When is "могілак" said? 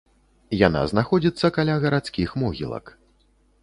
2.45-2.85